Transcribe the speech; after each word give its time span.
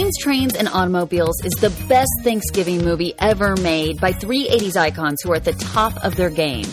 Planes, 0.00 0.16
Trains, 0.18 0.54
and 0.56 0.66
Automobiles 0.66 1.44
is 1.44 1.52
the 1.60 1.68
best 1.86 2.10
Thanksgiving 2.22 2.82
movie 2.82 3.12
ever 3.18 3.54
made 3.56 4.00
by 4.00 4.12
three 4.12 4.48
80s 4.48 4.74
icons 4.74 5.20
who 5.20 5.30
are 5.30 5.36
at 5.36 5.44
the 5.44 5.52
top 5.52 5.94
of 6.02 6.16
their 6.16 6.30
game. 6.30 6.64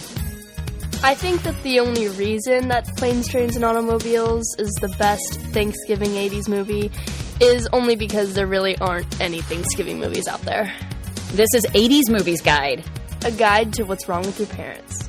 I 1.04 1.14
think 1.14 1.43
that 1.43 1.61
the 1.61 1.82
only 1.82 2.07
reason 2.07 2.70
that 2.70 2.88
Planes, 2.96 3.28
Trains, 3.28 3.57
and 3.57 3.66
Automobiles 3.66 4.55
is 4.60 4.71
the 4.75 4.88
best 4.98 5.42
Thanksgiving 5.52 6.11
80s 6.11 6.48
movie 6.48 6.89
is 7.42 7.68
only 7.74 7.98
because 7.98 8.34
there 8.34 8.48
really 8.48 8.78
aren't 8.78 9.20
any 9.20 9.41
Thanksgiving 9.41 10.00
movies 10.00 10.30
out 10.30 10.41
there. 10.44 10.73
This 11.34 11.54
is 11.54 11.66
80s 11.66 12.09
Movies 12.09 12.41
Guide. 12.41 12.86
A 13.25 13.32
guide 13.34 13.73
to 13.73 13.84
what's 13.84 14.07
wrong 14.07 14.21
with 14.21 14.39
your 14.39 14.48
parents. 14.48 15.07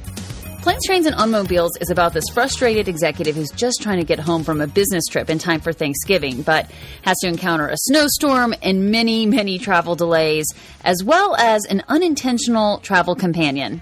Planes, 0.68 0.84
Trains, 0.84 1.06
and 1.06 1.16
Automobiles 1.16 1.78
is 1.80 1.88
about 1.88 2.12
this 2.12 2.28
frustrated 2.34 2.88
executive 2.88 3.34
who's 3.34 3.50
just 3.52 3.80
trying 3.80 3.96
to 4.00 4.04
get 4.04 4.18
home 4.18 4.44
from 4.44 4.60
a 4.60 4.66
business 4.66 5.06
trip 5.06 5.30
in 5.30 5.38
time 5.38 5.60
for 5.60 5.72
Thanksgiving, 5.72 6.42
but 6.42 6.70
has 7.00 7.16
to 7.22 7.26
encounter 7.26 7.68
a 7.68 7.76
snowstorm 7.78 8.54
and 8.60 8.90
many, 8.90 9.24
many 9.24 9.58
travel 9.58 9.96
delays, 9.96 10.44
as 10.84 11.02
well 11.02 11.34
as 11.36 11.64
an 11.64 11.82
unintentional 11.88 12.80
travel 12.80 13.14
companion. 13.14 13.80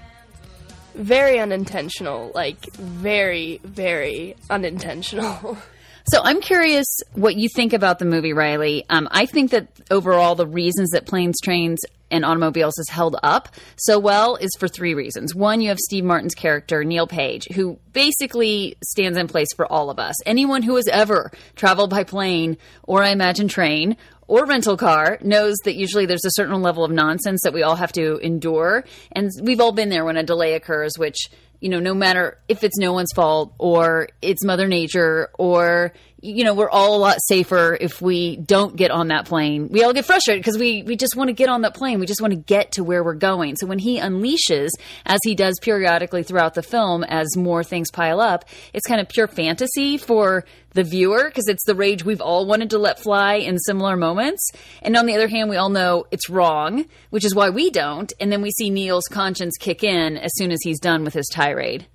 Very 0.95 1.39
unintentional, 1.39 2.31
like 2.33 2.73
very, 2.75 3.59
very 3.65 4.37
unintentional. 4.49 5.57
So 6.09 6.21
I'm 6.23 6.39
curious 6.39 7.01
what 7.15 7.35
you 7.35 7.49
think 7.49 7.73
about 7.73 7.99
the 7.99 8.05
movie, 8.05 8.31
Riley. 8.31 8.85
Um, 8.89 9.09
I 9.11 9.25
think 9.25 9.51
that 9.51 9.67
overall, 9.91 10.35
the 10.35 10.47
reasons 10.47 10.91
that 10.91 11.05
planes, 11.05 11.35
trains, 11.43 11.81
and 12.11 12.25
automobiles 12.25 12.75
has 12.77 12.89
held 12.89 13.15
up 13.23 13.49
so 13.77 13.99
well 13.99 14.35
is 14.35 14.51
for 14.57 14.67
three 14.67 14.93
reasons. 14.93 15.35
One, 15.35 15.61
you 15.61 15.69
have 15.69 15.79
Steve 15.79 16.03
Martin's 16.03 16.35
character, 16.35 16.83
Neil 16.83 17.07
Page, 17.07 17.47
who 17.53 17.79
basically 17.93 18.77
stands 18.83 19.17
in 19.17 19.27
place 19.27 19.49
for 19.55 19.71
all 19.71 19.89
of 19.89 19.99
us. 19.99 20.15
Anyone 20.25 20.63
who 20.63 20.75
has 20.75 20.87
ever 20.87 21.31
traveled 21.55 21.89
by 21.89 22.03
plane 22.03 22.57
or 22.83 23.03
I 23.03 23.09
imagine 23.09 23.47
train 23.47 23.97
or 24.27 24.45
rental 24.45 24.77
car 24.77 25.17
knows 25.21 25.55
that 25.63 25.75
usually 25.75 26.05
there's 26.05 26.25
a 26.25 26.31
certain 26.31 26.61
level 26.61 26.83
of 26.83 26.91
nonsense 26.91 27.41
that 27.43 27.53
we 27.53 27.63
all 27.63 27.75
have 27.75 27.93
to 27.93 28.17
endure. 28.17 28.83
And 29.11 29.31
we've 29.41 29.61
all 29.61 29.71
been 29.71 29.89
there 29.89 30.05
when 30.05 30.17
a 30.17 30.23
delay 30.23 30.53
occurs, 30.53 30.93
which 30.97 31.29
you 31.59 31.69
know, 31.69 31.79
no 31.79 31.93
matter 31.93 32.37
if 32.47 32.63
it's 32.63 32.77
no 32.77 32.93
one's 32.93 33.11
fault 33.13 33.53
or 33.57 34.09
it's 34.21 34.43
Mother 34.43 34.67
Nature 34.67 35.29
or 35.37 35.93
you 36.19 36.43
know, 36.43 36.55
we're 36.55 36.69
all 36.69 36.95
a 36.95 36.97
lot 36.97 37.17
safer 37.27 37.77
if 37.79 38.01
we 38.01 38.37
don't 38.37 38.75
get 38.75 38.89
on 38.89 39.09
that 39.09 39.25
plane. 39.25 39.69
We 39.69 39.83
all 39.83 39.93
get 39.93 40.05
frustrated 40.05 40.43
because 40.43 40.57
we, 40.57 40.81
we 40.81 40.95
just 40.95 41.15
want 41.15 41.27
to 41.27 41.33
get 41.33 41.47
on 41.47 41.61
that 41.61 41.75
plane. 41.75 41.99
We 41.99 42.07
just 42.07 42.21
want 42.21 42.33
to 42.33 42.39
get 42.39 42.71
to 42.73 42.83
where 42.83 43.03
we're 43.03 43.13
going. 43.13 43.55
So 43.55 43.67
when 43.67 43.77
he 43.77 43.99
unleashes, 43.99 44.69
as 45.05 45.19
he 45.23 45.35
does 45.35 45.59
periodically 45.61 46.23
throughout 46.23 46.55
the 46.55 46.63
film, 46.63 47.03
as 47.03 47.37
more 47.37 47.63
things 47.63 47.91
pile 47.91 48.19
up, 48.19 48.45
it's 48.73 48.87
kind 48.87 48.99
of 48.99 49.07
pure 49.09 49.27
fantasy 49.27 49.97
for 49.97 50.43
the 50.71 50.83
viewer 50.83 51.25
because 51.25 51.47
it's 51.47 51.63
the 51.65 51.75
rage 51.75 52.03
we've 52.03 52.21
all 52.21 52.47
wanted 52.47 52.71
to 52.71 52.79
let 52.79 52.99
fly 52.99 53.35
in 53.35 53.59
similar 53.59 53.95
moments. 53.95 54.49
And 54.81 54.97
on 54.97 55.05
the 55.05 55.13
other 55.13 55.27
hand, 55.27 55.51
we 55.51 55.57
all 55.57 55.69
know 55.69 56.05
it's 56.09 56.29
wrong, 56.29 56.85
which 57.11 57.25
is 57.25 57.35
why 57.35 57.51
we 57.51 57.69
don't. 57.69 58.11
And 58.19 58.31
then 58.31 58.41
we 58.41 58.51
see 58.51 58.71
Neil's 58.71 59.07
conscience 59.07 59.55
kick 59.59 59.83
in 59.83 60.17
as 60.17 60.31
soon 60.35 60.51
as 60.51 60.59
he's 60.63 60.79
done 60.79 61.03
with 61.03 61.13
his 61.13 61.27
tirade. 61.31 61.85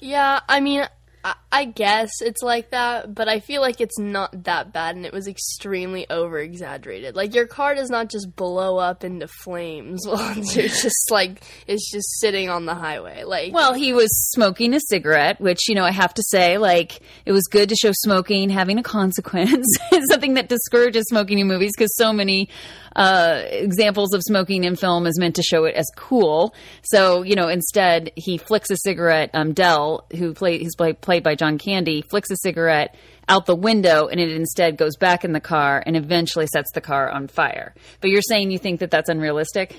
Yeah, 0.00 0.40
I 0.48 0.60
mean, 0.60 0.86
I, 1.28 1.34
I 1.60 1.64
guess 1.64 2.10
it's 2.20 2.42
like 2.42 2.70
that, 2.70 3.14
but 3.14 3.28
I 3.28 3.40
feel 3.40 3.60
like 3.60 3.80
it's 3.80 3.98
not 3.98 4.44
that 4.44 4.72
bad, 4.72 4.96
and 4.96 5.04
it 5.04 5.12
was 5.12 5.26
extremely 5.26 6.08
over 6.10 6.38
exaggerated. 6.38 7.16
Like 7.16 7.34
your 7.34 7.46
car 7.46 7.74
does 7.74 7.90
not 7.90 8.08
just 8.08 8.34
blow 8.36 8.78
up 8.78 9.04
into 9.04 9.28
flames 9.28 10.02
while 10.06 10.34
you're 10.34 10.68
just 10.68 11.10
like 11.10 11.42
it's 11.66 11.90
just 11.90 12.20
sitting 12.20 12.48
on 12.48 12.66
the 12.66 12.74
highway. 12.74 13.24
Like, 13.24 13.52
Well, 13.52 13.74
he 13.74 13.92
was 13.92 14.08
smoking 14.30 14.74
a 14.74 14.80
cigarette, 14.80 15.40
which, 15.40 15.68
you 15.68 15.74
know, 15.74 15.84
I 15.84 15.90
have 15.90 16.14
to 16.14 16.22
say, 16.28 16.58
like, 16.58 17.00
it 17.24 17.32
was 17.32 17.44
good 17.44 17.68
to 17.68 17.76
show 17.76 17.92
smoking 17.92 18.50
having 18.50 18.78
a 18.78 18.82
consequence. 18.82 19.66
it's 19.92 20.10
something 20.10 20.34
that 20.34 20.48
discourages 20.48 21.04
smoking 21.08 21.38
in 21.38 21.46
movies 21.46 21.72
because 21.76 21.94
so 21.96 22.12
many 22.12 22.48
uh, 22.96 23.42
examples 23.44 24.12
of 24.12 24.22
smoking 24.22 24.64
in 24.64 24.76
film 24.76 25.06
is 25.06 25.18
meant 25.18 25.36
to 25.36 25.42
show 25.42 25.64
it 25.64 25.74
as 25.74 25.86
cool. 25.96 26.54
So, 26.82 27.22
you 27.22 27.36
know, 27.36 27.48
instead, 27.48 28.10
he 28.16 28.38
flicks 28.38 28.70
a 28.70 28.76
cigarette. 28.76 29.30
Um, 29.34 29.52
Del, 29.52 30.04
who 30.16 30.34
played, 30.34 30.60
he's 30.60 30.74
play, 30.74 31.17
played 31.18 31.24
by 31.24 31.34
John 31.34 31.58
Candy, 31.58 32.02
flicks 32.02 32.30
a 32.30 32.36
cigarette 32.36 32.94
out 33.28 33.46
the 33.46 33.56
window 33.56 34.06
and 34.06 34.20
it 34.20 34.30
instead 34.30 34.76
goes 34.76 34.96
back 34.96 35.24
in 35.24 35.32
the 35.32 35.40
car 35.40 35.82
and 35.84 35.96
eventually 35.96 36.46
sets 36.46 36.70
the 36.72 36.80
car 36.80 37.10
on 37.10 37.26
fire. 37.28 37.74
But 38.00 38.10
you're 38.10 38.22
saying 38.22 38.50
you 38.50 38.58
think 38.58 38.80
that 38.80 38.90
that's 38.90 39.08
unrealistic? 39.08 39.74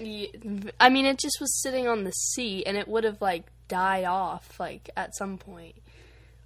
I 0.79 0.89
mean, 0.89 1.05
it 1.05 1.17
just 1.17 1.38
was 1.39 1.61
sitting 1.61 1.88
on 1.88 2.03
the 2.03 2.11
seat, 2.11 2.66
and 2.66 2.78
it 2.78 2.88
would 2.88 3.03
have 3.03 3.22
like 3.22 3.45
died 3.67 4.05
off 4.05 4.59
like 4.59 4.89
at 4.97 5.16
some 5.16 5.38
point. 5.38 5.75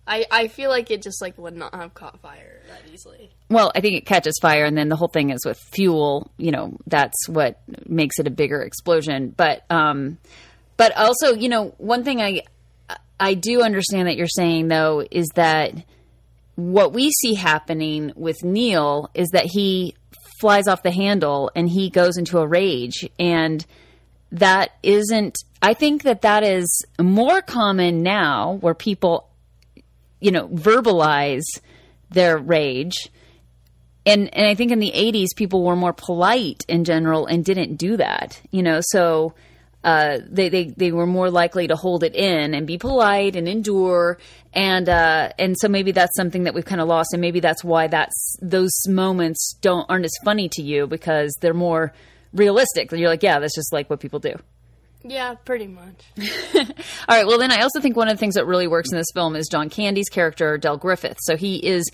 I 0.06 0.26
I 0.30 0.48
feel 0.48 0.70
like 0.70 0.92
it 0.92 1.02
just 1.02 1.22
like 1.22 1.38
would 1.38 1.56
not 1.56 1.74
have 1.74 1.94
caught 1.94 2.20
fire 2.20 2.62
that 2.68 2.82
easily. 2.94 3.32
Well, 3.50 3.72
I 3.76 3.82
think 3.82 3.96
it 3.96 4.06
catches 4.06 4.38
fire, 4.42 4.66
and 4.66 4.78
then 4.78 4.90
the 4.90 4.96
whole 4.96 5.08
thing 5.08 5.30
is 5.30 5.46
with 5.46 5.58
fuel. 5.58 6.32
You 6.38 6.52
know, 6.52 6.78
that's 6.88 7.28
what 7.28 7.62
makes 7.88 8.20
it 8.20 8.28
a 8.28 8.32
bigger 8.32 8.62
explosion. 8.62 9.34
But, 9.36 9.64
um, 9.70 10.18
but 10.76 10.96
also, 10.98 11.34
you 11.34 11.50
know, 11.50 11.74
one 11.78 12.04
thing 12.04 12.22
I 12.22 12.42
I 13.20 13.34
do 13.34 13.62
understand 13.62 14.08
that 14.08 14.18
you're 14.18 14.28
saying 14.28 14.68
though 14.68 15.06
is 15.10 15.28
that 15.36 15.74
what 16.56 16.94
we 16.94 17.12
see 17.12 17.34
happening 17.34 18.12
with 18.16 18.44
Neil 18.44 19.10
is 19.14 19.30
that 19.30 19.46
he 19.46 19.96
flies 20.40 20.68
off 20.68 20.84
the 20.84 20.92
handle 20.92 21.50
and 21.56 21.70
he 21.70 21.90
goes 21.90 22.18
into 22.18 22.38
a 22.40 22.48
rage, 22.48 23.10
and 23.18 23.66
that 24.32 24.72
isn't. 24.84 25.36
I 25.62 25.74
think 25.74 26.04
that 26.04 26.22
that 26.24 26.44
is 26.44 26.86
more 27.00 27.42
common 27.42 28.04
now, 28.04 28.58
where 28.62 28.74
people 28.74 29.30
you 30.24 30.32
know, 30.32 30.48
verbalize 30.48 31.44
their 32.10 32.38
rage. 32.38 33.10
And 34.06 34.34
and 34.34 34.48
I 34.48 34.56
think 34.56 34.72
in 34.72 34.80
the 34.80 34.94
80s 34.96 35.36
people 35.36 35.64
were 35.64 35.76
more 35.76 35.94
polite 35.94 36.64
in 36.70 36.86
general 36.86 37.26
and 37.26 37.44
didn't 37.44 37.76
do 37.76 37.98
that. 37.98 38.42
You 38.50 38.64
know, 38.64 38.80
so 38.82 39.34
uh, 39.84 40.20
they, 40.26 40.50
they 40.50 40.66
they 40.66 40.92
were 40.92 41.06
more 41.06 41.30
likely 41.30 41.68
to 41.68 41.76
hold 41.76 42.04
it 42.04 42.16
in 42.16 42.54
and 42.54 42.66
be 42.66 42.78
polite 42.78 43.36
and 43.36 43.48
endure 43.48 44.18
and 44.54 44.88
uh, 44.88 45.30
and 45.38 45.58
so 45.60 45.68
maybe 45.68 45.92
that's 45.92 46.16
something 46.16 46.44
that 46.44 46.54
we've 46.54 46.66
kind 46.66 46.82
of 46.82 46.88
lost 46.88 47.14
and 47.14 47.22
maybe 47.22 47.40
that's 47.40 47.64
why 47.64 47.88
that's 47.88 48.38
those 48.42 48.74
moments 48.88 49.56
don't 49.62 49.86
aren't 49.90 50.06
as 50.06 50.14
funny 50.24 50.48
to 50.50 50.62
you 50.62 50.88
because 50.88 51.36
they're 51.42 51.54
more 51.54 51.94
realistic. 52.34 52.92
You're 52.92 53.10
like, 53.10 53.24
yeah, 53.24 53.40
that's 53.40 53.56
just 53.56 53.74
like 53.74 53.90
what 53.90 54.00
people 54.00 54.20
do. 54.20 54.36
Yeah, 55.04 55.34
pretty 55.34 55.68
much. 55.68 56.06
All 56.56 56.66
right. 57.10 57.28
Well, 57.28 57.38
then 57.38 57.52
I 57.52 57.62
also 57.62 57.82
think 57.82 57.98
one 57.98 58.08
of 58.08 58.14
the 58.14 58.20
things 58.20 58.36
that 58.36 58.46
really 58.46 58.68
works 58.68 58.90
in 58.92 58.98
this 58.98 59.12
film 59.14 59.36
is 59.36 59.50
John 59.50 59.70
Candy's 59.70 60.10
character, 60.10 60.58
Del 60.58 60.78
Griffith. 60.78 61.18
So 61.22 61.36
he 61.36 61.58
is 61.58 61.92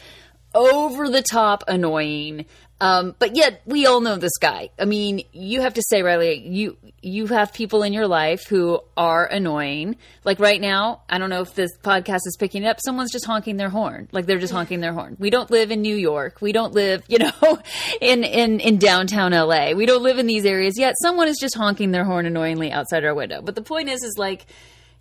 over 0.53 1.09
the 1.09 1.23
top 1.23 1.63
annoying. 1.67 2.45
Um, 2.81 3.13
but 3.19 3.35
yet 3.35 3.61
we 3.65 3.85
all 3.85 3.99
know 3.99 4.15
this 4.15 4.37
guy. 4.37 4.69
I 4.79 4.85
mean, 4.85 5.23
you 5.33 5.61
have 5.61 5.73
to 5.73 5.81
say, 5.89 6.01
Riley, 6.01 6.39
you 6.47 6.77
you 7.01 7.27
have 7.27 7.53
people 7.53 7.83
in 7.83 7.91
your 7.91 8.07
life 8.07 8.47
who 8.47 8.79
are 8.95 9.25
annoying. 9.25 9.97
Like 10.23 10.39
right 10.39 10.61
now, 10.61 11.01
I 11.09 11.17
don't 11.17 11.29
know 11.29 11.41
if 11.41 11.53
this 11.55 11.71
podcast 11.83 12.21
is 12.25 12.37
picking 12.39 12.63
it 12.63 12.67
up. 12.67 12.79
Someone's 12.79 13.11
just 13.11 13.25
honking 13.25 13.57
their 13.57 13.69
horn. 13.69 14.07
Like 14.11 14.25
they're 14.25 14.39
just 14.39 14.53
honking 14.53 14.79
their 14.79 14.93
horn. 14.93 15.17
We 15.19 15.29
don't 15.29 15.51
live 15.51 15.71
in 15.71 15.81
New 15.81 15.95
York. 15.95 16.41
We 16.41 16.53
don't 16.53 16.73
live, 16.73 17.03
you 17.07 17.19
know, 17.19 17.31
in 18.01 18.23
in 18.23 18.61
in 18.61 18.77
downtown 18.77 19.33
LA. 19.33 19.71
We 19.73 19.85
don't 19.85 20.03
live 20.03 20.17
in 20.17 20.27
these 20.27 20.45
areas 20.45 20.77
yet. 20.77 20.95
Someone 21.01 21.27
is 21.27 21.37
just 21.37 21.55
honking 21.55 21.91
their 21.91 22.05
horn 22.05 22.25
annoyingly 22.25 22.71
outside 22.71 23.03
our 23.03 23.13
window. 23.13 23.41
But 23.41 23.55
the 23.55 23.61
point 23.61 23.89
is, 23.89 24.03
is 24.03 24.17
like 24.17 24.45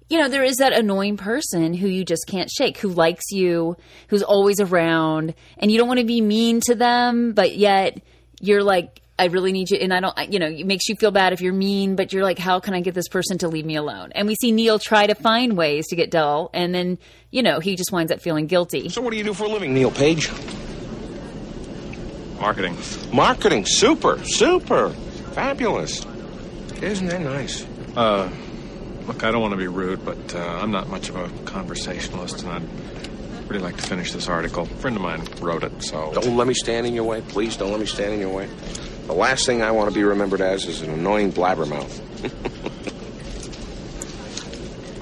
you 0.08 0.18
know, 0.18 0.28
there 0.28 0.44
is 0.44 0.56
that 0.56 0.72
annoying 0.72 1.16
person 1.16 1.74
who 1.74 1.86
you 1.86 2.04
just 2.04 2.26
can't 2.26 2.50
shake, 2.50 2.78
who 2.78 2.88
likes 2.88 3.30
you, 3.30 3.76
who's 4.08 4.22
always 4.22 4.60
around, 4.60 5.34
and 5.58 5.70
you 5.70 5.78
don't 5.78 5.88
want 5.88 6.00
to 6.00 6.06
be 6.06 6.20
mean 6.20 6.60
to 6.62 6.74
them, 6.74 7.32
but 7.32 7.56
yet 7.56 8.00
you're 8.40 8.62
like, 8.62 9.02
I 9.20 9.26
really 9.26 9.50
need 9.50 9.68
you, 9.70 9.78
and 9.78 9.92
I 9.92 9.98
don't, 9.98 10.32
you 10.32 10.38
know, 10.38 10.46
it 10.46 10.64
makes 10.64 10.88
you 10.88 10.94
feel 10.94 11.10
bad 11.10 11.32
if 11.32 11.40
you're 11.40 11.52
mean, 11.52 11.96
but 11.96 12.12
you're 12.12 12.22
like, 12.22 12.38
how 12.38 12.60
can 12.60 12.72
I 12.72 12.80
get 12.80 12.94
this 12.94 13.08
person 13.08 13.36
to 13.38 13.48
leave 13.48 13.66
me 13.66 13.74
alone? 13.74 14.12
And 14.14 14.28
we 14.28 14.36
see 14.36 14.52
Neil 14.52 14.78
try 14.78 15.08
to 15.08 15.16
find 15.16 15.56
ways 15.56 15.88
to 15.88 15.96
get 15.96 16.10
Del, 16.12 16.50
and 16.54 16.72
then, 16.72 16.98
you 17.32 17.42
know, 17.42 17.58
he 17.58 17.74
just 17.74 17.90
winds 17.90 18.12
up 18.12 18.20
feeling 18.20 18.46
guilty. 18.46 18.88
So 18.88 19.02
what 19.02 19.10
do 19.10 19.16
you 19.16 19.24
do 19.24 19.34
for 19.34 19.44
a 19.44 19.48
living, 19.48 19.74
Neil 19.74 19.90
Page? 19.90 20.30
Marketing. 22.40 22.76
Marketing. 23.12 23.66
Super. 23.66 24.24
Super. 24.24 24.90
Fabulous. 25.32 26.06
Isn't 26.80 27.08
that 27.08 27.20
nice? 27.20 27.66
Uh, 27.96 28.30
look, 29.08 29.24
I 29.24 29.32
don't 29.32 29.40
want 29.40 29.52
to 29.52 29.58
be 29.58 29.66
rude, 29.66 30.04
but 30.04 30.34
uh, 30.34 30.38
I'm 30.38 30.70
not 30.70 30.88
much 30.88 31.08
of 31.08 31.16
a 31.16 31.28
conversationalist, 31.44 32.44
and 32.44 32.52
I'd 32.52 33.48
really 33.48 33.62
like 33.62 33.76
to 33.78 33.82
finish 33.82 34.12
this 34.12 34.28
article. 34.28 34.64
A 34.64 34.66
friend 34.66 34.94
of 34.94 35.02
mine 35.02 35.26
wrote 35.40 35.64
it, 35.64 35.82
so. 35.82 36.12
Don't 36.12 36.36
let 36.36 36.46
me 36.46 36.54
stand 36.54 36.86
in 36.86 36.94
your 36.94 37.04
way. 37.04 37.22
Please 37.22 37.56
don't 37.56 37.70
let 37.70 37.80
me 37.80 37.86
stand 37.86 38.12
in 38.12 38.20
your 38.20 38.32
way. 38.32 38.48
The 39.06 39.14
last 39.14 39.46
thing 39.46 39.62
I 39.62 39.70
want 39.70 39.88
to 39.88 39.94
be 39.94 40.04
remembered 40.04 40.42
as 40.42 40.66
is 40.66 40.82
an 40.82 40.90
annoying 40.90 41.32
blabbermouth. 41.32 42.04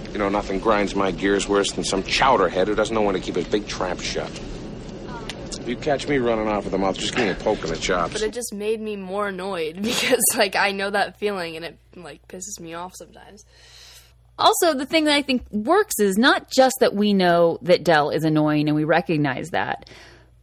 you 0.12 0.19
know, 0.19 0.29
nothing 0.29 0.61
grinds 0.61 0.94
my 0.94 1.11
gears 1.11 1.49
worse 1.49 1.73
than 1.73 1.82
some 1.82 2.05
chowderhead 2.05 2.69
who 2.69 2.76
doesn't 2.76 2.94
know 2.94 3.02
when 3.02 3.14
to 3.14 3.20
keep 3.20 3.35
his 3.35 3.49
big 3.49 3.67
trap 3.67 3.99
shut. 4.00 4.31
If 5.59 5.67
you 5.67 5.76
catch 5.76 6.06
me 6.06 6.19
running 6.19 6.47
off 6.47 6.62
with 6.62 6.70
the 6.70 6.79
mouth, 6.79 6.97
just 6.97 7.17
give 7.17 7.25
me 7.25 7.32
a 7.32 7.35
poke 7.35 7.64
in 7.64 7.70
the 7.70 7.76
chops. 7.76 8.12
But 8.12 8.23
it 8.23 8.32
just 8.32 8.55
made 8.55 8.81
me 8.81 8.94
more 8.94 9.26
annoyed 9.26 9.75
because 9.82 10.23
like 10.37 10.55
I 10.55 10.70
know 10.70 10.91
that 10.91 11.19
feeling 11.19 11.56
and 11.56 11.64
it 11.64 11.79
like 11.97 12.29
pisses 12.29 12.61
me 12.61 12.75
off 12.75 12.94
sometimes. 12.94 13.44
Also, 14.38 14.75
the 14.75 14.87
thing 14.87 15.05
that 15.05 15.15
I 15.15 15.23
think 15.23 15.47
works 15.50 15.99
is 15.99 16.19
not 16.19 16.50
just 16.50 16.77
that 16.81 16.94
we 16.94 17.15
know 17.15 17.59
that 17.62 17.85
Del 17.85 18.11
is 18.11 18.25
annoying 18.25 18.69
and 18.69 18.77
we 18.77 18.85
recognize 18.85 19.50
that, 19.50 19.88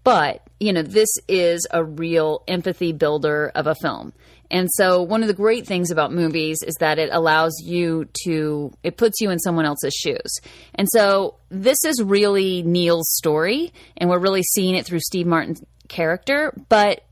but 0.03 0.41
you 0.59 0.71
know, 0.73 0.81
this 0.81 1.09
is 1.27 1.67
a 1.71 1.83
real 1.83 2.43
empathy 2.47 2.93
builder 2.93 3.51
of 3.53 3.67
a 3.67 3.75
film. 3.75 4.13
And 4.49 4.69
so 4.73 5.01
one 5.01 5.23
of 5.23 5.27
the 5.27 5.33
great 5.33 5.65
things 5.65 5.89
about 5.89 6.13
movies 6.13 6.59
is 6.65 6.75
that 6.75 6.99
it 6.99 7.09
allows 7.11 7.53
you 7.63 8.07
to 8.23 8.71
it 8.83 8.97
puts 8.97 9.19
you 9.19 9.29
in 9.29 9.39
someone 9.39 9.65
else's 9.65 9.93
shoes. 9.93 10.39
And 10.75 10.87
so 10.91 11.35
this 11.49 11.83
is 11.83 12.01
really 12.01 12.61
Neil's 12.63 13.11
story 13.15 13.73
and 13.97 14.09
we're 14.09 14.19
really 14.19 14.43
seeing 14.43 14.75
it 14.75 14.85
through 14.85 14.99
Steve 14.99 15.27
Martin's 15.27 15.63
character, 15.87 16.53
but 16.69 17.03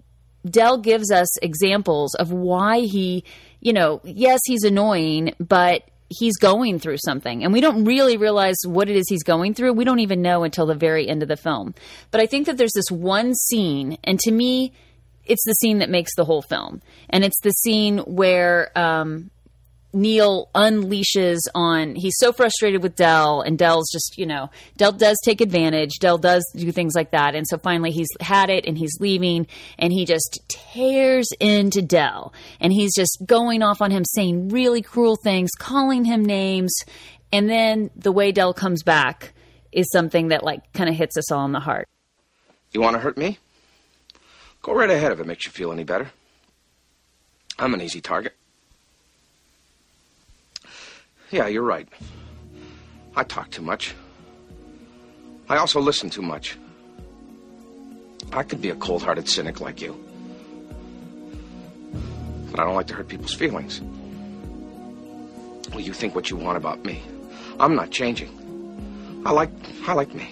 Del 0.45 0.78
gives 0.78 1.12
us 1.12 1.38
examples 1.44 2.16
of 2.16 2.31
why 2.31 2.80
he, 2.80 3.24
you 3.60 3.74
know, 3.74 4.01
yes, 4.04 4.39
he's 4.45 4.63
annoying, 4.63 5.36
but 5.39 5.83
he's 6.19 6.38
going 6.38 6.80
through 6.80 6.98
something 6.98 7.44
and 7.44 7.54
we 7.54 7.62
don't 7.62 7.86
really 7.86 8.18
realize 8.18 8.58
what 8.66 8.90
it 8.90 8.96
is 8.96 9.06
he's 9.10 9.24
going 9.24 9.54
through. 9.54 9.74
We 9.74 9.86
don't 9.86 10.00
even 10.00 10.22
know 10.22 10.44
until 10.44 10.66
the 10.66 10.75
very 10.75 11.08
end 11.08 11.24
of 11.24 11.30
the 11.30 11.38
film. 11.38 11.74
But 12.12 12.22
I 12.22 12.25
think 12.25 12.48
that 12.48 12.58
there's 12.58 12.74
this 12.74 12.92
one 12.92 13.34
scene 13.34 13.98
and 14.04 14.19
to 14.22 14.31
me 14.31 14.74
it's 15.25 15.46
the 15.46 15.54
scene 15.54 15.80
that 15.80 15.90
makes 15.90 16.16
the 16.16 16.25
whole 16.25 16.42
film. 16.42 16.81
And 17.10 17.24
it's 17.24 17.40
the 17.42 17.52
scene 17.52 18.00
where 18.00 18.78
um, 18.78 19.30
Neil 19.94 20.50
unleashes 20.56 21.40
on. 21.54 21.96
He's 21.96 22.16
so 22.18 22.32
frustrated 22.32 22.82
with 22.82 22.96
Del 22.96 23.42
and 23.42 23.58
Del's 23.58 23.90
just, 23.92 24.18
you 24.18 24.26
know, 24.26 24.50
Del 24.78 24.92
does 24.92 25.18
take 25.24 25.42
advantage. 25.42 26.00
Del 26.00 26.18
does 26.18 26.44
do 26.56 26.72
things 26.72 26.96
like 26.96 27.12
that. 27.12 27.36
And 27.36 27.46
so 27.48 27.58
finally 27.58 27.92
he's 27.92 28.08
had 28.20 28.50
it 28.50 28.66
and 28.66 28.78
he's 28.78 28.98
leaving, 29.00 29.48
and 29.78 29.92
he 29.92 30.06
just 30.06 30.40
tears 30.48 31.28
into 31.40 31.82
Del 31.82 32.34
And 32.60 32.72
he's 32.74 32.96
just 32.96 33.22
going 33.26 33.62
off 33.64 33.82
on 33.82 33.92
him, 33.92 34.04
saying 34.06 34.50
really 34.50 34.82
cruel 34.82 35.18
things, 35.18 35.50
calling 35.58 36.06
him 36.06 36.24
names. 36.24 36.74
And 37.32 37.50
then 37.50 37.90
the 37.96 38.12
way 38.12 38.32
Del 38.32 38.54
comes 38.54 38.84
back 38.84 39.34
is 39.72 39.90
something 39.92 40.30
that, 40.30 40.44
like, 40.44 40.72
kind 40.74 40.90
of 40.90 40.96
hits 40.96 41.18
us 41.18 41.32
all 41.32 41.46
in 41.46 41.54
the 41.54 41.60
heart. 41.60 41.88
You 42.72 42.82
want 42.82 42.96
to 42.96 43.00
hurt 43.00 43.18
me? 43.18 43.40
Go 44.62 44.74
right 44.74 44.90
ahead 44.90 45.12
if 45.12 45.20
it 45.20 45.26
makes 45.26 45.46
you 45.46 45.52
feel 45.52 45.72
any 45.72 45.84
better. 45.84 46.12
I'm 47.58 47.74
an 47.74 47.82
easy 47.82 48.02
target. 48.02 48.36
Yeah, 51.31 51.48
you're 51.48 51.63
right. 51.63 51.88
I 53.16 53.24
talk 53.24 53.50
too 53.51 53.62
much. 53.62 53.95
I 55.48 55.57
also 55.57 55.80
listen 55.80 56.10
too 56.10 56.22
much. 56.22 56.57
I 58.33 58.44
could 58.44 58.62
be 58.62 58.69
a 58.69 58.75
cold 58.75 59.01
hearted 59.01 59.28
cynic 59.28 59.62
like 59.62 59.81
you. 59.81 59.95
But 62.51 62.60
I 62.60 62.66
don't 62.66 62.75
like 62.75 62.88
to 62.88 62.94
hurt 62.94 63.07
people's 63.07 63.33
feelings. 63.33 63.81
Well, 65.72 65.80
you 65.80 65.94
think 65.94 66.16
what 66.16 66.30
you 66.30 66.36
want 66.36 66.57
about 66.57 66.83
me. 66.83 67.01
I'm 67.60 67.75
not 67.75 67.92
changing. 67.92 69.22
I 69.25 69.31
like 69.31 69.51
I 69.88 69.94
like 69.94 70.13
me. 70.13 70.30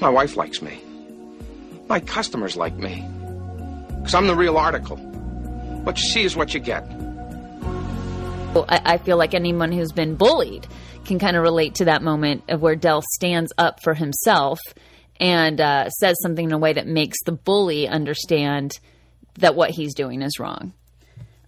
My 0.00 0.08
wife 0.08 0.36
likes 0.36 0.62
me. 0.62 0.80
My 1.88 1.98
customers 1.98 2.56
like 2.56 2.74
me. 2.74 3.04
Because 3.96 4.14
I'm 4.14 4.28
the 4.28 4.36
real 4.36 4.56
article. 4.56 4.96
What 5.84 5.98
you 5.98 6.08
see 6.10 6.22
is 6.22 6.36
what 6.36 6.54
you 6.54 6.60
get. 6.60 6.84
I, 8.56 8.98
feel 8.98 9.16
like 9.16 9.34
anyone 9.34 9.72
who's 9.72 9.92
been 9.92 10.16
bullied 10.16 10.66
can 11.04 11.18
kind 11.18 11.36
of 11.36 11.42
relate 11.42 11.76
to 11.76 11.84
that 11.86 12.02
moment 12.02 12.44
of 12.48 12.62
where 12.62 12.76
Del 12.76 13.02
stands 13.14 13.52
up 13.58 13.82
for 13.82 13.94
himself 13.94 14.58
and 15.20 15.60
uh, 15.60 15.90
says 15.90 16.16
something 16.22 16.46
in 16.46 16.52
a 16.52 16.58
way 16.58 16.72
that 16.72 16.86
makes 16.86 17.18
the 17.24 17.32
bully 17.32 17.88
understand 17.88 18.72
that 19.38 19.54
what 19.54 19.70
he's 19.70 19.94
doing 19.94 20.22
is 20.22 20.38
wrong. 20.38 20.72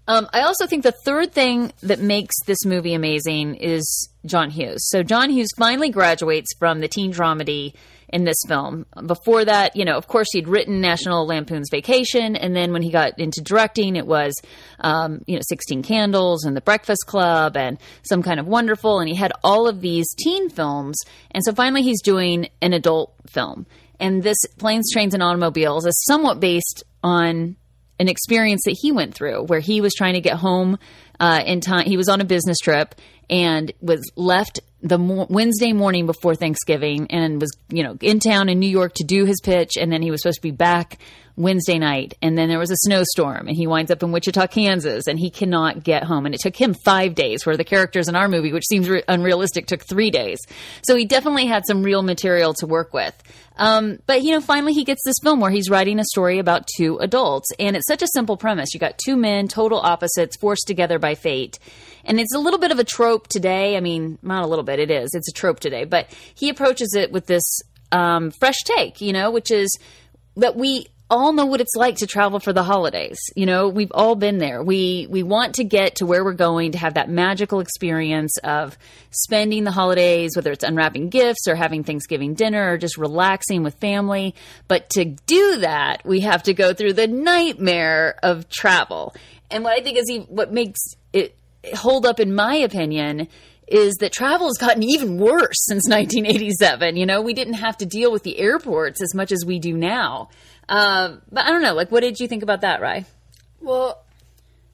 Um, 0.08 0.28
I 0.32 0.40
also 0.40 0.66
think 0.66 0.82
the 0.82 0.94
third 1.04 1.32
thing 1.32 1.72
that 1.82 2.00
makes 2.00 2.34
this 2.46 2.64
movie 2.64 2.94
amazing 2.94 3.54
is 3.56 4.08
John 4.26 4.50
Hughes. 4.50 4.88
So 4.88 5.02
John 5.02 5.30
Hughes 5.30 5.50
finally 5.56 5.90
graduates 5.90 6.52
from 6.58 6.80
the 6.80 6.88
teen 6.88 7.12
dramedy 7.12 7.74
in 8.12 8.24
this 8.24 8.36
film. 8.46 8.86
Before 9.06 9.44
that, 9.44 9.76
you 9.76 9.84
know, 9.84 9.96
of 9.96 10.08
course, 10.08 10.28
he'd 10.32 10.48
written 10.48 10.80
National 10.80 11.26
Lampoon's 11.26 11.68
Vacation, 11.70 12.36
and 12.36 12.54
then 12.54 12.72
when 12.72 12.82
he 12.82 12.90
got 12.90 13.18
into 13.18 13.40
directing, 13.40 13.96
it 13.96 14.06
was, 14.06 14.34
um, 14.80 15.22
you 15.26 15.36
know, 15.36 15.42
Sixteen 15.48 15.82
Candles 15.82 16.44
and 16.44 16.56
The 16.56 16.60
Breakfast 16.60 17.06
Club 17.06 17.56
and 17.56 17.78
Some 18.02 18.22
Kind 18.22 18.40
of 18.40 18.46
Wonderful, 18.46 18.98
and 18.98 19.08
he 19.08 19.14
had 19.14 19.32
all 19.42 19.68
of 19.68 19.80
these 19.80 20.06
teen 20.14 20.50
films, 20.50 20.98
and 21.30 21.44
so 21.44 21.52
finally 21.52 21.82
he's 21.82 22.02
doing 22.02 22.48
an 22.60 22.72
adult 22.72 23.14
film. 23.26 23.66
And 23.98 24.22
this 24.22 24.38
Planes, 24.58 24.90
Trains, 24.92 25.14
and 25.14 25.22
Automobiles 25.22 25.86
is 25.86 26.04
somewhat 26.06 26.40
based 26.40 26.84
on 27.02 27.56
an 27.98 28.08
experience 28.08 28.62
that 28.64 28.78
he 28.80 28.92
went 28.92 29.14
through 29.14 29.44
where 29.44 29.60
he 29.60 29.82
was 29.82 29.92
trying 29.92 30.14
to 30.14 30.22
get 30.22 30.36
home 30.36 30.78
uh, 31.20 31.42
in 31.44 31.60
time. 31.60 31.84
He 31.84 31.98
was 31.98 32.08
on 32.08 32.22
a 32.22 32.24
business 32.24 32.56
trip 32.58 32.94
and 33.30 33.72
was 33.80 34.02
left 34.16 34.60
the 34.82 34.98
mo- 34.98 35.26
Wednesday 35.30 35.72
morning 35.72 36.06
before 36.06 36.34
Thanksgiving 36.34 37.06
and 37.10 37.40
was, 37.40 37.56
you 37.68 37.84
know, 37.84 37.96
in 38.00 38.18
town 38.18 38.48
in 38.48 38.58
New 38.58 38.68
York 38.68 38.94
to 38.94 39.04
do 39.04 39.24
his 39.24 39.40
pitch. 39.40 39.76
And 39.78 39.92
then 39.92 40.02
he 40.02 40.10
was 40.10 40.20
supposed 40.22 40.38
to 40.38 40.42
be 40.42 40.50
back 40.50 40.98
Wednesday 41.36 41.78
night. 41.78 42.14
And 42.20 42.36
then 42.36 42.48
there 42.48 42.58
was 42.58 42.70
a 42.70 42.76
snowstorm 42.76 43.46
and 43.46 43.56
he 43.56 43.66
winds 43.66 43.90
up 43.90 44.02
in 44.02 44.10
Wichita, 44.10 44.48
Kansas 44.48 45.06
and 45.06 45.18
he 45.18 45.30
cannot 45.30 45.84
get 45.84 46.04
home. 46.04 46.26
And 46.26 46.34
it 46.34 46.40
took 46.40 46.56
him 46.56 46.74
five 46.74 47.14
days 47.14 47.46
where 47.46 47.56
the 47.56 47.64
characters 47.64 48.08
in 48.08 48.16
our 48.16 48.28
movie, 48.28 48.52
which 48.52 48.66
seems 48.68 48.88
re- 48.88 49.04
unrealistic, 49.06 49.66
took 49.66 49.86
three 49.86 50.10
days. 50.10 50.38
So 50.82 50.96
he 50.96 51.04
definitely 51.04 51.46
had 51.46 51.66
some 51.66 51.82
real 51.82 52.02
material 52.02 52.52
to 52.54 52.66
work 52.66 52.92
with. 52.92 53.14
Um, 53.56 53.98
but 54.06 54.22
you 54.22 54.32
know, 54.32 54.40
finally 54.40 54.72
he 54.72 54.84
gets 54.84 55.02
this 55.04 55.16
film 55.22 55.38
where 55.38 55.50
he's 55.50 55.68
writing 55.68 56.00
a 56.00 56.04
story 56.04 56.38
about 56.38 56.66
two 56.76 56.96
adults, 56.98 57.50
and 57.58 57.76
it's 57.76 57.86
such 57.86 58.02
a 58.02 58.08
simple 58.14 58.38
premise. 58.38 58.72
You 58.72 58.80
got 58.80 58.96
two 58.96 59.16
men, 59.16 59.48
total 59.48 59.78
opposites, 59.78 60.38
forced 60.38 60.66
together 60.66 60.98
by 60.98 61.14
fate, 61.14 61.58
and 62.10 62.18
it's 62.18 62.34
a 62.34 62.40
little 62.40 62.58
bit 62.58 62.72
of 62.72 62.80
a 62.80 62.84
trope 62.84 63.28
today. 63.28 63.76
I 63.76 63.80
mean, 63.80 64.18
not 64.20 64.42
a 64.42 64.48
little 64.48 64.64
bit, 64.64 64.80
it 64.80 64.90
is. 64.90 65.14
It's 65.14 65.28
a 65.28 65.32
trope 65.32 65.60
today, 65.60 65.84
but 65.84 66.08
he 66.34 66.48
approaches 66.48 66.92
it 66.96 67.12
with 67.12 67.26
this 67.26 67.60
um, 67.92 68.32
fresh 68.32 68.58
take, 68.64 69.00
you 69.00 69.12
know, 69.12 69.30
which 69.30 69.52
is 69.52 69.70
that 70.36 70.56
we 70.56 70.88
all 71.08 71.32
know 71.32 71.46
what 71.46 71.60
it's 71.60 71.76
like 71.76 71.98
to 71.98 72.08
travel 72.08 72.40
for 72.40 72.52
the 72.52 72.64
holidays. 72.64 73.16
You 73.36 73.46
know, 73.46 73.68
we've 73.68 73.92
all 73.94 74.16
been 74.16 74.38
there. 74.38 74.60
We 74.60 75.06
we 75.08 75.22
want 75.22 75.54
to 75.54 75.64
get 75.64 75.96
to 75.96 76.06
where 76.06 76.24
we're 76.24 76.32
going 76.32 76.72
to 76.72 76.78
have 76.78 76.94
that 76.94 77.08
magical 77.08 77.60
experience 77.60 78.36
of 78.38 78.76
spending 79.12 79.62
the 79.62 79.70
holidays, 79.70 80.34
whether 80.34 80.50
it's 80.50 80.64
unwrapping 80.64 81.10
gifts 81.10 81.46
or 81.46 81.54
having 81.54 81.84
Thanksgiving 81.84 82.34
dinner 82.34 82.72
or 82.72 82.76
just 82.76 82.98
relaxing 82.98 83.62
with 83.62 83.74
family. 83.74 84.34
But 84.66 84.90
to 84.90 85.04
do 85.04 85.58
that, 85.58 86.04
we 86.04 86.20
have 86.20 86.42
to 86.44 86.54
go 86.54 86.74
through 86.74 86.94
the 86.94 87.06
nightmare 87.06 88.18
of 88.20 88.48
travel. 88.48 89.14
And 89.48 89.62
what 89.62 89.78
I 89.78 89.82
think 89.82 89.96
is 89.96 90.10
what 90.28 90.52
makes 90.52 90.80
it 91.12 91.36
hold 91.74 92.06
up, 92.06 92.20
in 92.20 92.34
my 92.34 92.54
opinion, 92.54 93.28
is 93.68 93.94
that 94.00 94.12
travel 94.12 94.48
has 94.48 94.58
gotten 94.58 94.82
even 94.82 95.16
worse 95.16 95.56
since 95.66 95.88
1987. 95.88 96.96
You 96.96 97.06
know, 97.06 97.22
we 97.22 97.34
didn't 97.34 97.54
have 97.54 97.76
to 97.78 97.86
deal 97.86 98.10
with 98.10 98.24
the 98.24 98.38
airports 98.38 99.00
as 99.00 99.14
much 99.14 99.30
as 99.32 99.44
we 99.44 99.58
do 99.58 99.76
now. 99.76 100.28
Uh, 100.68 101.16
but 101.30 101.46
I 101.46 101.50
don't 101.50 101.62
know. 101.62 101.74
Like, 101.74 101.90
what 101.92 102.00
did 102.00 102.18
you 102.18 102.28
think 102.28 102.42
about 102.42 102.62
that, 102.62 102.80
Rye? 102.80 103.04
Well, 103.60 104.02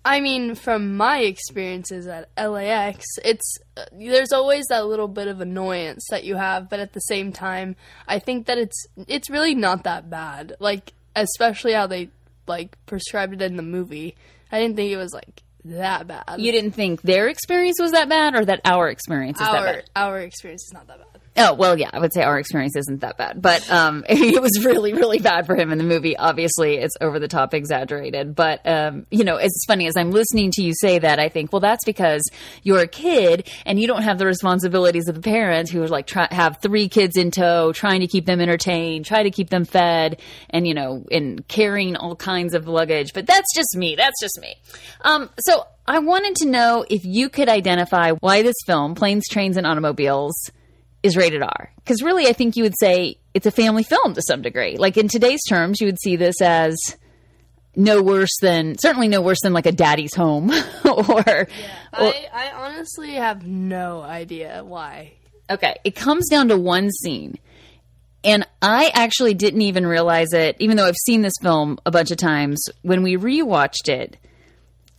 I 0.05 0.21
mean, 0.21 0.55
from 0.55 0.97
my 0.97 1.19
experiences 1.19 2.07
at 2.07 2.29
LAX, 2.39 3.05
it's 3.25 3.59
uh, 3.77 3.87
there's 3.93 4.33
always 4.33 4.67
that 4.67 4.87
little 4.87 5.09
bit 5.09 5.27
of 5.27 5.41
annoyance 5.41 6.07
that 6.11 6.23
you 6.23 6.37
have, 6.37 6.71
but 6.71 6.79
at 6.79 6.93
the 6.93 7.01
same 7.01 7.33
time, 7.33 7.75
I 8.07 8.21
think 8.21 8.47
that 8.47 8.57
it's 8.57 8.87
it's 9.09 9.29
really 9.29 9.55
not 9.55 9.83
that 9.83 10.09
bad. 10.09 10.55
Like, 10.61 10.93
especially 11.17 11.73
how 11.73 11.89
they 11.89 12.11
like 12.47 12.77
prescribed 12.87 13.35
it 13.35 13.43
in 13.43 13.57
the 13.57 13.65
movie. 13.65 14.15
I 14.53 14.61
didn't 14.61 14.77
think 14.77 14.93
it 14.93 14.97
was 14.97 15.13
like 15.13 15.43
that 15.71 16.07
bad. 16.07 16.25
You 16.39 16.53
didn't 16.53 16.73
think 16.73 17.03
their 17.03 17.29
experience 17.29 17.81
was 17.81 17.93
that 17.93 18.09
bad, 18.09 18.35
or 18.35 18.45
that 18.45 18.61
our 18.65 18.89
experience 18.89 19.41
is 19.41 19.47
our 19.47 19.63
that 19.63 19.75
bad? 19.75 19.91
our 19.97 20.19
experience 20.21 20.65
is 20.65 20.73
not 20.73 20.87
that 20.89 20.99
bad. 20.99 21.16
Oh 21.39 21.55
well, 21.55 21.79
yeah, 21.79 21.91
I 21.93 21.99
would 21.99 22.15
say 22.15 22.23
our 22.23 22.39
experience 22.39 22.77
isn't 22.77 23.03
that 23.03 23.19
bad, 23.19 23.43
but 23.43 23.71
um, 23.71 24.05
it 24.09 24.41
was 24.41 24.65
really, 24.65 24.95
really 24.95 25.19
bad 25.19 25.47
for 25.47 25.55
him 25.55 25.71
in 25.71 25.79
the 25.79 25.85
movie. 25.85 26.17
Obviously, 26.17 26.77
it's 26.77 26.95
over 27.01 27.19
the 27.19 27.29
top, 27.29 27.53
exaggerated. 27.53 28.35
But 28.35 28.67
um, 28.67 29.07
you 29.11 29.25
know, 29.25 29.37
it's 29.37 29.65
funny 29.67 29.87
as 29.87 29.97
I'm 29.97 30.11
listening 30.11 30.51
to 30.53 30.63
you 30.63 30.73
say 30.75 30.99
that. 30.99 31.19
I 31.19 31.29
think, 31.29 31.53
well, 31.53 31.61
that's 31.61 31.85
because 31.85 32.23
you're 32.63 32.81
a 32.81 32.89
kid 32.89 33.49
and 33.67 33.79
you 33.79 33.87
don't 33.87 34.03
have 34.03 34.19
the 34.19 34.27
responsibilities 34.27 35.09
of 35.09 35.19
a 35.19 35.21
parent 35.21 35.69
who 35.69 35.85
like 35.87 36.07
try, 36.07 36.29
have 36.31 36.59
three 36.63 36.89
kids 36.89 37.17
in 37.17 37.31
tow, 37.31 37.73
trying 37.73 38.01
to 38.01 38.07
keep 38.07 38.25
them 38.25 38.41
entertained, 38.41 39.05
try 39.05 39.23
to 39.23 39.31
keep 39.31 39.51
them 39.51 39.65
fed, 39.65 40.21
and 40.51 40.67
you 40.67 40.75
know, 40.75 41.05
and 41.11 41.47
carrying 41.49 41.97
all 41.97 42.17
kinds 42.17 42.55
of 42.55 42.67
luggage. 42.67 43.13
But 43.13 43.27
that's 43.27 43.55
just 43.55 43.77
me. 43.77 43.95
That's 43.95 44.21
just 44.21 44.39
me. 44.41 44.57
Um, 45.03 45.29
so 45.41 45.67
I 45.87 45.99
wanted 45.99 46.37
to 46.37 46.49
know 46.49 46.85
if 46.89 47.05
you 47.05 47.29
could 47.29 47.49
identify 47.49 48.13
why 48.13 48.43
this 48.43 48.57
film, 48.67 48.95
Planes, 48.95 49.29
Trains, 49.29 49.57
and 49.57 49.67
Automobiles 49.67 50.51
is 51.03 51.17
rated 51.17 51.43
R. 51.43 51.71
Because 51.77 52.03
really, 52.03 52.27
I 52.27 52.33
think 52.33 52.57
you 52.57 52.65
would 52.65 52.79
say 52.79 53.19
it's 53.35 53.47
a 53.47 53.51
family 53.51 53.83
film 53.83 54.15
to 54.15 54.23
some 54.23 54.43
degree. 54.43 54.77
Like 54.77 54.97
in 54.97 55.09
today's 55.09 55.43
terms, 55.49 55.81
you 55.81 55.87
would 55.87 56.01
see 56.01 56.17
this 56.17 56.41
as 56.41 56.77
no 57.75 58.03
worse 58.03 58.35
than, 58.41 58.79
certainly 58.79 59.09
no 59.09 59.21
worse 59.21 59.41
than 59.43 59.53
like 59.53 59.67
a 59.67 59.73
daddy's 59.73 60.15
home 60.15 60.51
or. 60.85 61.25
Yeah, 61.27 61.47
I, 61.93 62.27
I 62.33 62.53
honestly 62.53 63.13
have 63.15 63.47
no 63.47 64.03
idea 64.03 64.65
why. 64.65 65.13
Okay, 65.49 65.77
it 65.85 65.95
comes 65.95 66.29
down 66.29 66.49
to 66.49 66.59
one 66.59 66.91
scene. 66.91 67.39
And 68.25 68.45
I 68.61 68.91
actually 68.93 69.35
didn't 69.35 69.63
even 69.63 69.87
realize 69.87 70.33
it, 70.33 70.57
even 70.59 70.77
though 70.77 70.87
I've 70.87 70.97
seen 71.05 71.23
this 71.23 71.35
film 71.41 71.79
a 71.87 71.93
bunch 71.93 72.11
of 72.11 72.17
times, 72.17 72.61
when 72.83 73.03
we 73.05 73.17
rewatched 73.17 73.89
it 73.89 74.17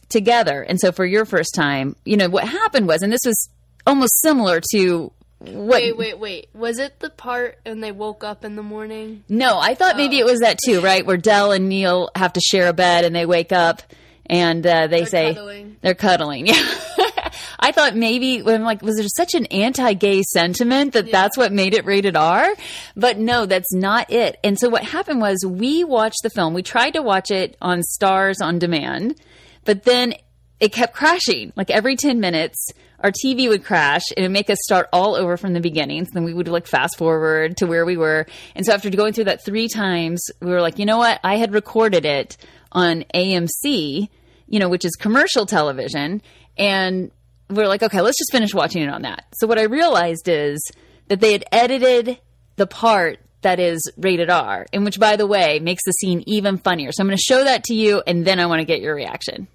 together. 0.08 0.62
And 0.62 0.80
so 0.80 0.94
for 0.94 1.06
your 1.06 1.26
first 1.26 1.54
time, 1.54 1.98
you 2.06 2.16
know, 2.16 2.30
what 2.30 2.48
happened 2.48 2.88
was, 2.88 3.02
and 3.02 3.12
this 3.12 3.26
was 3.26 3.50
almost 3.86 4.22
similar 4.22 4.62
to 4.72 5.12
what? 5.40 5.82
Wait, 5.82 5.98
wait, 5.98 6.20
wait. 6.20 6.50
Was 6.54 6.80
it 6.80 7.00
the 7.00 7.10
part 7.10 7.60
when 7.64 7.80
they 7.82 7.92
woke 7.92 8.24
up 8.24 8.44
in 8.44 8.56
the 8.56 8.64
morning? 8.64 9.24
No, 9.30 9.60
I 9.60 9.76
thought 9.76 9.96
maybe 9.98 10.18
it 10.18 10.26
was 10.26 10.40
that 10.40 10.58
too, 10.64 10.82
right? 10.82 11.06
Where 11.06 11.18
Del 11.18 11.52
and 11.52 11.70
Neil 11.70 12.10
have 12.16 12.34
to 12.34 12.42
share 12.42 12.68
a 12.68 12.74
bed 12.74 13.06
and 13.06 13.16
they 13.16 13.26
wake 13.26 13.52
up 13.52 13.82
and 14.26 14.66
uh, 14.66 14.88
they 14.88 15.06
say 15.06 15.34
cuddling. 15.34 15.78
they're 15.82 15.96
cuddling. 15.96 16.48
Yeah. 16.98 17.30
I 17.60 17.72
thought 17.72 17.96
maybe 17.96 18.42
when 18.42 18.64
like 18.64 18.82
was 18.82 18.98
there 18.98 19.08
such 19.16 19.34
an 19.34 19.46
anti-gay 19.48 20.24
sentiment 20.24 20.94
that 20.94 21.12
that's 21.12 21.38
what 21.38 21.52
made 21.52 21.74
it 21.74 21.86
rated 21.86 22.16
R? 22.16 22.48
But 22.96 23.18
no, 23.18 23.46
that's 23.46 23.74
not 23.74 24.12
it. 24.12 24.38
And 24.44 24.58
so 24.58 24.70
what 24.70 24.84
happened 24.84 25.20
was 25.22 25.44
we 25.46 25.84
watched 25.84 26.24
the 26.24 26.30
film. 26.30 26.54
We 26.54 26.64
tried 26.64 26.92
to 26.92 27.02
watch 27.02 27.30
it 27.30 27.58
on 27.62 27.82
Starz 27.82 28.42
on 28.42 28.60
Demand, 28.60 29.20
but 29.66 29.84
then 29.84 30.14
it 30.60 30.72
kept 30.72 30.96
crashing. 30.96 31.54
Like 31.56 31.70
every 31.70 31.96
10 31.96 32.20
minutes, 32.20 32.72
our 33.00 33.12
TV 33.12 33.48
would 33.48 33.64
crash 33.64 34.04
and 34.16 34.24
it 34.24 34.28
would 34.28 34.34
make 34.34 34.50
us 34.50 34.58
start 34.62 34.90
all 34.92 35.16
over 35.16 35.38
from 35.38 35.54
the 35.54 35.60
beginning. 35.60 36.06
So 36.06 36.12
then 36.14 36.24
we 36.24 36.34
would 36.34 36.48
like 36.48 36.68
fast 36.68 36.98
forward 36.98 37.58
to 37.58 37.68
where 37.68 37.86
we 37.86 37.98
were. 37.98 38.26
And 38.56 38.66
so 38.66 38.74
after 38.74 38.90
going 38.90 39.14
through 39.14 39.26
that 39.26 39.46
three 39.46 39.68
times, 39.68 40.26
we 40.42 40.52
were 40.52 40.62
like, 40.62 40.80
you 40.80 40.86
know 40.86 40.98
what? 40.98 41.20
I 41.24 41.36
had 41.38 41.54
recorded 41.54 42.06
it 42.06 42.38
on 42.72 43.06
AMC, 43.14 44.10
you 44.48 44.60
know, 44.60 44.70
which 44.70 44.86
is 44.86 44.96
commercial 44.96 45.46
television. 45.46 46.22
And 46.58 47.12
we 47.50 47.64
are 47.64 47.68
like, 47.68 47.84
okay, 47.84 48.02
let's 48.02 48.18
just 48.18 48.32
finish 48.32 48.54
watching 48.54 48.82
it 48.82 48.90
on 48.90 49.04
that. 49.04 49.26
So 49.36 49.48
what 49.48 49.60
I 49.60 49.64
realized 49.64 50.28
is 50.28 50.60
that 51.08 51.20
they 51.20 51.32
had 51.34 51.46
edited 51.52 52.20
the 52.56 52.68
part 52.68 53.20
that 53.42 53.60
is 53.60 53.82
rated 53.98 54.32
R, 54.32 54.66
and 54.74 54.84
which, 54.84 55.00
by 55.00 55.16
the 55.16 55.28
way, 55.28 55.60
makes 55.60 55.84
the 55.86 55.92
scene 55.92 56.24
even 56.26 56.58
funnier. 56.58 56.92
So 56.92 57.02
I'm 57.02 57.08
going 57.08 57.16
to 57.16 57.24
show 57.24 57.44
that 57.44 57.66
to 57.66 57.76
you, 57.76 58.02
and 58.06 58.26
then 58.26 58.40
I 58.40 58.48
want 58.48 58.60
to 58.60 58.66
get 58.66 58.82
your 58.82 58.96
reaction. 58.96 59.48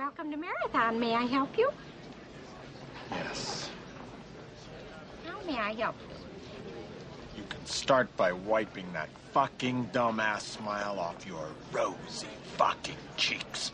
Welcome 0.00 0.30
to 0.30 0.38
Marathon. 0.38 0.98
May 0.98 1.14
I 1.14 1.24
help 1.26 1.58
you? 1.58 1.68
Yes. 3.10 3.68
How 5.26 5.38
may 5.42 5.58
I 5.58 5.74
help 5.74 5.94
you? 6.08 7.36
You 7.36 7.42
can 7.46 7.66
start 7.66 8.16
by 8.16 8.32
wiping 8.32 8.90
that 8.94 9.10
fucking 9.34 9.90
dumbass 9.92 10.40
smile 10.40 10.98
off 10.98 11.26
your 11.26 11.46
rosy 11.70 12.28
fucking 12.56 12.96
cheeks. 13.18 13.72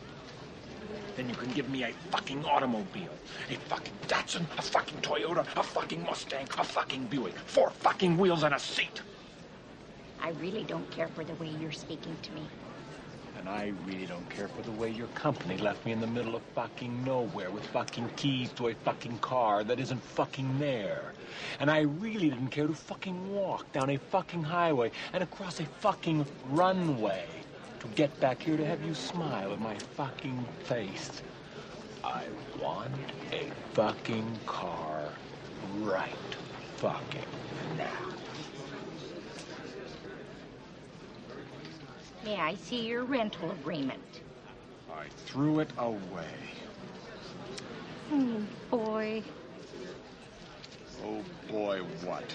Then 1.15 1.29
you 1.29 1.35
can 1.35 1.49
give 1.53 1.69
me 1.69 1.83
a 1.83 1.93
fucking 2.11 2.43
automobile. 2.43 3.15
A 3.49 3.55
fucking 3.69 3.93
Datsun, 4.09 4.43
a 4.57 4.61
fucking 4.61 4.99
Toyota, 4.99 5.45
a 5.55 5.63
fucking 5.63 6.03
Mustang, 6.03 6.49
a 6.57 6.63
fucking 6.65 7.05
Buick. 7.05 7.35
Four 7.35 7.69
fucking 7.69 8.17
wheels 8.17 8.43
and 8.43 8.53
a 8.53 8.59
seat. 8.59 9.01
I 10.21 10.31
really 10.41 10.65
don't 10.65 10.91
care 10.91 11.07
for 11.07 11.23
the 11.23 11.35
way 11.35 11.47
you're 11.61 11.71
speaking 11.71 12.17
to 12.21 12.31
me. 12.33 12.41
And 13.47 13.55
I 13.55 13.71
really 13.85 14.05
don't 14.05 14.29
care 14.29 14.49
for 14.49 14.61
the 14.61 14.71
way 14.71 14.89
your 14.89 15.07
company 15.07 15.57
left 15.57 15.85
me 15.85 15.93
in 15.93 16.01
the 16.01 16.07
middle 16.07 16.35
of 16.35 16.41
fucking 16.53 17.05
nowhere 17.05 17.49
with 17.49 17.65
fucking 17.67 18.09
keys 18.17 18.51
to 18.53 18.67
a 18.67 18.73
fucking 18.73 19.19
car 19.19 19.63
that 19.63 19.79
isn't 19.79 20.03
fucking 20.03 20.59
there. 20.59 21.13
And 21.61 21.71
I 21.71 21.81
really 21.81 22.29
didn't 22.29 22.49
care 22.49 22.67
to 22.67 22.73
fucking 22.73 23.33
walk 23.33 23.71
down 23.71 23.89
a 23.89 23.97
fucking 23.97 24.43
highway 24.43 24.91
and 25.13 25.23
across 25.23 25.61
a 25.61 25.65
fucking 25.65 26.25
runway 26.49 27.25
to 27.79 27.87
get 27.95 28.19
back 28.19 28.41
here 28.43 28.57
to 28.57 28.65
have 28.65 28.83
you 28.83 28.93
smile 28.93 29.53
at 29.53 29.61
my 29.61 29.75
fucking 29.95 30.45
face. 30.65 31.21
I 32.03 32.25
want 32.61 32.91
a 33.31 33.49
fucking 33.73 34.39
car 34.45 35.05
right 35.83 36.35
fucking 36.75 37.23
now. 37.77 38.16
May 42.27 42.35
I 42.35 42.55
see 42.55 42.85
your 42.85 43.05
rental 43.05 43.51
agreement? 43.51 44.19
I 44.93 45.05
threw 45.27 45.61
it 45.61 45.69
away. 45.77 46.27
Oh, 48.11 48.41
boy, 48.69 49.23
Oh 51.05 51.23
boy, 51.49 51.79
what? 52.03 52.25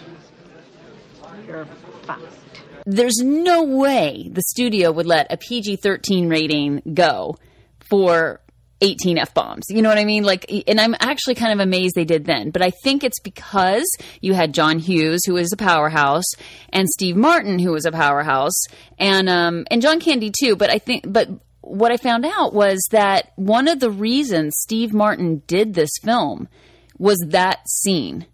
you're 1.46 1.66
fucked. 2.06 2.62
There's 2.86 3.18
no 3.18 3.64
way 3.64 4.30
the 4.32 4.40
studio 4.40 4.92
would 4.92 5.04
let 5.04 5.30
a 5.30 5.36
PG 5.36 5.76
13 5.76 6.26
rating 6.26 6.80
go 6.94 7.36
for 7.80 8.40
18 8.82 9.16
F 9.16 9.32
bombs. 9.32 9.64
You 9.68 9.80
know 9.80 9.88
what 9.88 9.98
I 9.98 10.04
mean? 10.04 10.24
Like, 10.24 10.50
and 10.66 10.80
I'm 10.80 10.94
actually 11.00 11.36
kind 11.36 11.52
of 11.52 11.60
amazed 11.60 11.94
they 11.94 12.04
did 12.04 12.26
then, 12.26 12.50
but 12.50 12.60
I 12.60 12.70
think 12.70 13.04
it's 13.04 13.20
because 13.20 13.86
you 14.20 14.34
had 14.34 14.52
John 14.52 14.78
Hughes, 14.78 15.20
who 15.24 15.36
is 15.36 15.52
a 15.52 15.56
powerhouse, 15.56 16.30
and 16.70 16.88
Steve 16.88 17.16
Martin, 17.16 17.58
who 17.58 17.72
was 17.72 17.86
a 17.86 17.92
powerhouse, 17.92 18.64
and, 18.98 19.28
um, 19.28 19.64
and 19.70 19.80
John 19.80 20.00
Candy 20.00 20.30
too. 20.38 20.56
But 20.56 20.70
I 20.70 20.78
think, 20.78 21.04
but 21.10 21.28
what 21.60 21.92
I 21.92 21.96
found 21.96 22.26
out 22.26 22.52
was 22.52 22.80
that 22.90 23.32
one 23.36 23.68
of 23.68 23.80
the 23.80 23.90
reasons 23.90 24.54
Steve 24.58 24.92
Martin 24.92 25.42
did 25.46 25.74
this 25.74 25.90
film 26.02 26.48
was 26.98 27.18
that 27.28 27.60
scene 27.68 28.26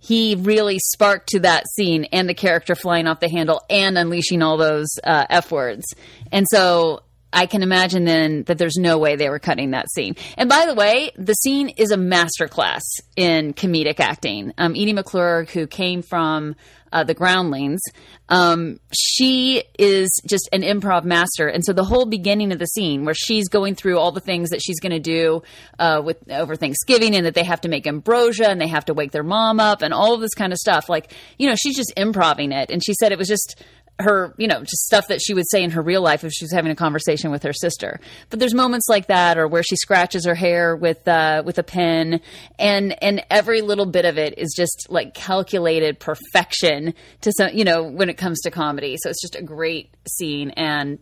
he 0.00 0.34
really 0.34 0.78
sparked 0.78 1.28
to 1.28 1.40
that 1.40 1.64
scene 1.76 2.04
and 2.04 2.26
the 2.26 2.34
character 2.34 2.74
flying 2.74 3.06
off 3.06 3.20
the 3.20 3.28
handle 3.28 3.60
and 3.68 3.98
unleashing 3.98 4.42
all 4.42 4.56
those 4.56 4.88
uh, 5.04 5.26
F 5.28 5.52
words. 5.52 5.84
And 6.32 6.46
so 6.50 7.02
I 7.32 7.46
can 7.46 7.62
imagine 7.62 8.04
then 8.04 8.42
that 8.44 8.58
there's 8.58 8.76
no 8.76 8.98
way 8.98 9.16
they 9.16 9.28
were 9.28 9.38
cutting 9.38 9.70
that 9.70 9.90
scene. 9.90 10.16
And 10.36 10.48
by 10.48 10.66
the 10.66 10.74
way, 10.74 11.12
the 11.16 11.34
scene 11.34 11.68
is 11.70 11.90
a 11.90 11.96
masterclass 11.96 12.82
in 13.16 13.54
comedic 13.54 14.00
acting. 14.00 14.52
Um, 14.58 14.72
Edie 14.72 14.94
McClurg, 14.94 15.50
who 15.50 15.66
came 15.66 16.02
from 16.02 16.56
uh, 16.92 17.04
the 17.04 17.14
Groundlings, 17.14 17.80
um, 18.28 18.80
she 18.92 19.62
is 19.78 20.10
just 20.26 20.48
an 20.52 20.62
improv 20.62 21.04
master. 21.04 21.46
And 21.46 21.64
so 21.64 21.72
the 21.72 21.84
whole 21.84 22.04
beginning 22.04 22.50
of 22.50 22.58
the 22.58 22.66
scene, 22.66 23.04
where 23.04 23.14
she's 23.14 23.48
going 23.48 23.76
through 23.76 23.98
all 23.98 24.10
the 24.10 24.20
things 24.20 24.50
that 24.50 24.60
she's 24.60 24.80
going 24.80 24.92
to 24.92 24.98
do 24.98 25.42
uh, 25.78 26.02
with 26.04 26.28
over 26.30 26.56
Thanksgiving, 26.56 27.14
and 27.14 27.26
that 27.26 27.34
they 27.34 27.44
have 27.44 27.60
to 27.60 27.68
make 27.68 27.86
ambrosia 27.86 28.48
and 28.48 28.60
they 28.60 28.66
have 28.66 28.86
to 28.86 28.94
wake 28.94 29.12
their 29.12 29.22
mom 29.22 29.60
up, 29.60 29.82
and 29.82 29.94
all 29.94 30.14
of 30.14 30.20
this 30.20 30.34
kind 30.34 30.52
of 30.52 30.58
stuff. 30.58 30.88
Like, 30.88 31.14
you 31.38 31.48
know, 31.48 31.54
she's 31.54 31.76
just 31.76 31.92
improvising 31.96 32.50
it. 32.50 32.70
And 32.72 32.84
she 32.84 32.94
said 32.94 33.12
it 33.12 33.18
was 33.18 33.28
just 33.28 33.62
her, 34.02 34.34
you 34.38 34.48
know, 34.48 34.60
just 34.60 34.84
stuff 34.86 35.08
that 35.08 35.20
she 35.22 35.34
would 35.34 35.48
say 35.50 35.62
in 35.62 35.70
her 35.70 35.82
real 35.82 36.02
life 36.02 36.24
if 36.24 36.32
she 36.32 36.44
was 36.44 36.52
having 36.52 36.70
a 36.70 36.76
conversation 36.76 37.30
with 37.30 37.42
her 37.42 37.52
sister. 37.52 38.00
But 38.28 38.38
there's 38.38 38.54
moments 38.54 38.86
like 38.88 39.06
that, 39.06 39.38
or 39.38 39.46
where 39.46 39.62
she 39.62 39.76
scratches 39.76 40.26
her 40.26 40.34
hair 40.34 40.76
with 40.76 41.06
uh, 41.06 41.42
with 41.44 41.58
a 41.58 41.62
pen, 41.62 42.20
and 42.58 43.02
and 43.02 43.24
every 43.30 43.60
little 43.60 43.86
bit 43.86 44.04
of 44.04 44.18
it 44.18 44.38
is 44.38 44.52
just 44.56 44.86
like 44.88 45.14
calculated 45.14 45.98
perfection 46.00 46.94
to 47.22 47.32
some, 47.32 47.50
you 47.52 47.64
know, 47.64 47.82
when 47.82 48.08
it 48.08 48.16
comes 48.16 48.40
to 48.42 48.50
comedy. 48.50 48.96
So 49.00 49.10
it's 49.10 49.22
just 49.22 49.36
a 49.36 49.42
great 49.42 49.94
scene 50.08 50.50
and 50.50 50.98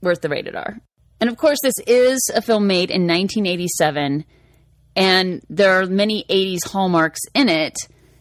worth 0.00 0.20
the 0.20 0.28
rated 0.28 0.56
R. 0.56 0.78
And 1.20 1.30
of 1.30 1.36
course, 1.36 1.58
this 1.62 1.74
is 1.86 2.30
a 2.34 2.42
film 2.42 2.66
made 2.66 2.90
in 2.90 3.06
1987, 3.06 4.24
and 4.96 5.42
there 5.48 5.80
are 5.80 5.86
many 5.86 6.24
80s 6.28 6.68
hallmarks 6.68 7.20
in 7.34 7.48
it, 7.48 7.76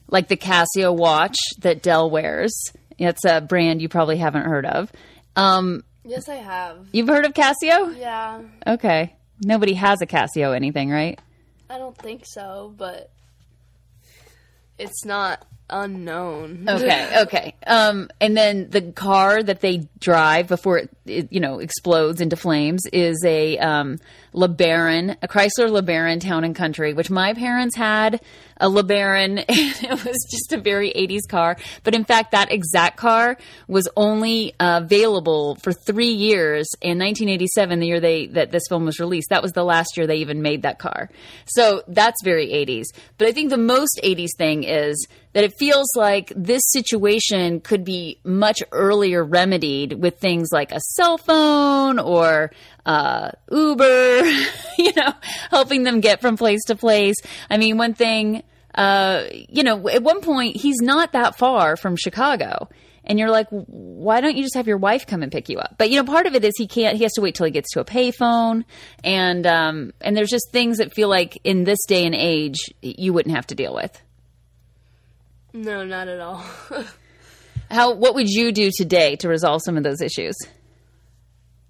like 0.08 0.28
the 0.28 0.38
Casio 0.38 0.96
watch 0.96 1.38
that 1.62 1.82
Del 1.82 2.12
wears. 2.12 2.54
It's 3.02 3.26
a 3.26 3.42
brand 3.42 3.82
you 3.82 3.90
probably 3.90 4.18
haven't 4.18 4.44
heard 4.46 4.66
of. 4.66 4.92
Um, 5.36 5.84
Yes, 6.06 6.30
I 6.30 6.36
have. 6.36 6.88
you've 6.92 7.08
heard 7.08 7.26
of 7.26 7.34
Casio? 7.34 7.98
Yeah, 7.98 8.42
Okay. 8.66 9.16
Nobody 9.44 9.74
has 9.74 10.02
a 10.02 10.06
Casio 10.08 10.56
anything, 10.56 10.90
right? 10.92 11.20
I 11.70 11.78
don't 11.80 11.98
think 11.98 12.24
so, 12.28 12.74
but 12.78 13.10
it's 14.78 15.06
not 15.06 15.44
unknown. 15.70 16.66
Okay, 16.70 17.14
okay. 17.24 17.56
Um, 17.66 18.10
and 18.20 18.36
then 18.38 18.70
the 18.70 18.92
car 18.92 19.42
that 19.42 19.62
they 19.62 19.88
drive 20.00 20.48
before 20.48 20.78
it, 20.80 20.90
it 21.12 21.32
you 21.32 21.40
know, 21.40 21.60
explodes 21.60 22.22
into 22.22 22.36
flames 22.36 22.82
is 22.92 23.24
a 23.26 23.58
um, 23.60 24.00
LeBaron, 24.34 25.18
a 25.22 25.28
Chrysler 25.28 25.70
LeBaron 25.70 26.22
Town 26.22 26.44
and 26.44 26.56
Country, 26.56 26.94
which 26.94 27.10
my 27.10 27.34
parents 27.34 27.76
had 27.76 28.22
a 28.58 28.68
LeBaron. 28.68 29.46
And 29.62 30.00
it 30.00 30.06
was 30.06 30.18
just 30.32 30.54
a 30.54 30.58
very 30.58 30.92
80s 30.92 31.28
car. 31.30 31.58
But 31.84 31.94
in 31.94 32.06
fact, 32.06 32.32
that 32.32 32.52
exact 32.52 32.98
car 32.98 33.38
was 33.68 33.88
only 33.96 34.54
uh, 34.60 34.82
available 34.84 35.56
for 35.56 35.74
three 35.74 36.12
years. 36.12 36.68
In 36.82 36.98
1987, 36.98 37.80
the 37.80 37.88
year 37.88 38.00
they 38.00 38.28
that 38.28 38.52
this 38.52 38.64
film 38.70 38.86
was 38.86 39.00
released, 39.00 39.30
that 39.30 39.44
was 39.44 39.52
the 39.52 39.64
last 39.64 39.98
year 39.98 40.08
they 40.08 40.18
even 40.18 40.42
made 40.42 40.62
that 40.64 40.80
car. 40.80 41.10
So 41.46 41.84
that's 41.88 42.24
very 42.24 42.48
80s. 42.48 42.86
But 43.18 43.28
I 43.28 43.32
think 43.34 43.50
the 43.50 43.58
most 43.58 44.00
80s 44.04 44.36
thing 44.38 44.64
is 44.64 45.08
that 45.34 45.44
it 45.44 45.54
feels 45.58 45.88
like 45.96 46.32
this 46.36 46.62
situation 46.72 47.62
could 47.62 47.84
be 47.84 48.20
much 48.24 48.60
earlier 48.72 49.24
remedied 49.24 49.94
with 49.94 50.20
things 50.20 50.50
like 50.52 50.72
a 50.72 50.80
cell 51.02 51.18
phone 51.18 52.00
or 52.00 52.52
uh, 52.86 53.32
Uber, 53.52 54.22
you 54.78 54.94
know, 54.96 55.14
helping 55.50 55.84
them 55.84 56.00
get 56.00 56.22
from 56.22 56.38
place 56.38 56.62
to 56.68 56.76
place. 56.76 57.16
I 57.50 57.58
mean, 57.58 57.78
one 57.78 57.94
thing, 57.94 58.44
uh, 58.76 59.24
you 59.32 59.64
know, 59.64 59.90
at 59.90 60.04
one 60.04 60.22
point, 60.22 60.58
he's 60.58 60.78
not 60.82 61.14
that 61.14 61.38
far 61.38 61.76
from 61.76 61.96
Chicago. 61.96 62.70
And 63.04 63.18
you're 63.18 63.32
like, 63.32 63.48
why 63.50 64.22
don't 64.22 64.38
you 64.38 64.44
just 64.44 64.54
have 64.54 64.68
your 64.68 64.78
wife 64.78 65.08
come 65.08 65.24
and 65.24 65.32
pick 65.32 65.50
you 65.50 65.58
up? 65.58 65.76
But 65.80 65.90
you 65.90 65.98
know, 65.98 66.04
part 66.04 66.28
of 66.28 66.36
it 66.36 66.46
is 66.46 66.54
he 66.56 66.68
can't. 66.68 66.96
He 66.98 67.04
has 67.04 67.14
to 67.14 67.22
wait 67.22 67.34
till 67.34 67.48
he 67.48 67.52
gets 67.52 67.72
to 67.72 67.80
a 67.80 67.84
payphone, 67.84 68.64
and 69.04 69.48
um, 69.48 69.92
and 70.02 70.16
there's 70.16 70.30
just 70.30 70.52
things 70.52 70.78
that 70.78 70.94
feel 70.94 71.10
like 71.10 71.40
in 71.44 71.64
this 71.64 71.80
day 71.88 72.06
and 72.06 72.14
age 72.14 72.58
you 72.84 73.12
wouldn't 73.12 73.36
have 73.36 73.48
to 73.48 73.56
deal 73.56 73.74
with. 73.74 74.00
No, 75.52 75.84
not 75.84 76.08
at 76.08 76.20
all. 76.20 76.46
How? 77.72 77.96
What 77.96 78.14
would 78.14 78.30
you 78.30 78.52
do 78.52 78.70
today 78.72 79.16
to 79.16 79.28
resolve 79.28 79.64
some 79.66 79.78
of 79.78 79.84
those 79.84 80.00
issues? 80.00 80.36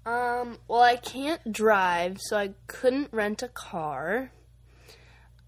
Um, 0.04 0.58
well, 0.68 0.82
I 0.82 0.96
can't 0.96 1.52
drive, 1.52 2.18
so 2.20 2.36
I 2.36 2.54
couldn't 2.66 3.12
rent 3.12 3.42
a 3.42 3.48
car. 3.48 4.32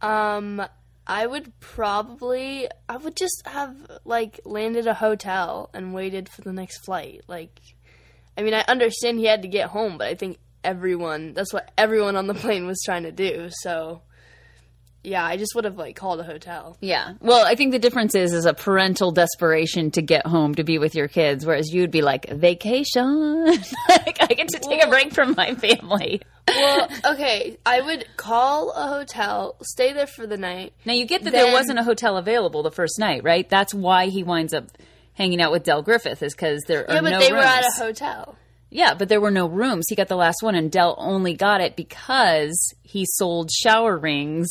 Um, 0.00 0.64
I 1.06 1.26
would 1.26 1.58
probably 1.60 2.68
I 2.88 2.96
would 2.96 3.16
just 3.16 3.42
have 3.46 3.76
like 4.04 4.40
landed 4.44 4.86
a 4.86 4.94
hotel 4.94 5.70
and 5.74 5.92
waited 5.92 6.28
for 6.28 6.42
the 6.42 6.52
next 6.52 6.84
flight. 6.84 7.22
Like 7.26 7.60
I 8.36 8.42
mean, 8.42 8.54
I 8.54 8.64
understand 8.68 9.18
he 9.18 9.26
had 9.26 9.42
to 9.42 9.48
get 9.48 9.70
home, 9.70 9.98
but 9.98 10.08
I 10.08 10.14
think 10.14 10.38
everyone 10.62 11.34
that's 11.34 11.52
what 11.52 11.70
everyone 11.76 12.16
on 12.16 12.26
the 12.26 12.34
plane 12.34 12.66
was 12.66 12.80
trying 12.84 13.02
to 13.02 13.12
do. 13.12 13.48
So 13.50 14.02
yeah, 15.04 15.24
I 15.24 15.36
just 15.36 15.54
would 15.54 15.64
have 15.64 15.76
like 15.76 15.94
called 15.96 16.18
a 16.20 16.24
hotel. 16.24 16.76
Yeah. 16.80 17.12
Well, 17.20 17.46
I 17.46 17.54
think 17.54 17.72
the 17.72 17.78
difference 17.78 18.14
is 18.14 18.32
is 18.32 18.46
a 18.46 18.54
parental 18.54 19.12
desperation 19.12 19.90
to 19.92 20.02
get 20.02 20.26
home 20.26 20.54
to 20.56 20.64
be 20.64 20.78
with 20.78 20.94
your 20.94 21.08
kids, 21.08 21.44
whereas 21.46 21.72
you'd 21.72 21.90
be 21.90 22.02
like 22.02 22.28
vacation. 22.28 23.44
like 23.88 24.16
I 24.20 24.26
get 24.34 24.48
to 24.48 24.58
take 24.58 24.82
a 24.82 24.88
break 24.88 25.12
from 25.12 25.34
my 25.36 25.54
family. 25.54 26.22
Well, 26.48 26.88
okay, 27.12 27.56
I 27.64 27.80
would 27.80 28.06
call 28.16 28.70
a 28.72 28.88
hotel, 28.88 29.56
stay 29.62 29.92
there 29.92 30.06
for 30.06 30.26
the 30.26 30.36
night. 30.36 30.72
Now 30.84 30.92
you 30.94 31.06
get 31.06 31.24
that 31.24 31.32
there 31.32 31.52
wasn't 31.52 31.78
a 31.78 31.84
hotel 31.84 32.16
available 32.16 32.62
the 32.62 32.70
first 32.70 32.98
night, 32.98 33.22
right? 33.24 33.48
That's 33.48 33.72
why 33.74 34.06
he 34.06 34.22
winds 34.22 34.52
up 34.54 34.66
hanging 35.14 35.40
out 35.40 35.52
with 35.52 35.62
Del 35.64 35.82
Griffith 35.82 36.22
is 36.22 36.34
because 36.34 36.62
there 36.66 36.88
are 36.90 36.94
Yeah, 36.96 37.00
but 37.02 37.10
no 37.10 37.20
they 37.20 37.32
rooms. 37.32 37.44
were 37.44 37.48
at 37.48 37.64
a 37.64 37.70
hotel. 37.78 38.36
Yeah, 38.70 38.94
but 38.94 39.08
there 39.08 39.20
were 39.20 39.30
no 39.30 39.46
rooms. 39.46 39.84
He 39.88 39.94
got 39.94 40.08
the 40.08 40.16
last 40.16 40.42
one, 40.42 40.56
and 40.56 40.70
Del 40.72 40.96
only 40.98 41.34
got 41.34 41.60
it 41.60 41.76
because 41.76 42.74
he 42.82 43.06
sold 43.06 43.50
shower 43.52 43.96
rings 43.96 44.48